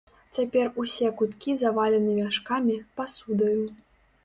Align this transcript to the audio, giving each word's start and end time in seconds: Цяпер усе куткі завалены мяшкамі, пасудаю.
Цяпер 0.35 0.71
усе 0.83 1.11
куткі 1.19 1.55
завалены 1.65 2.17
мяшкамі, 2.21 2.81
пасудаю. 2.99 3.63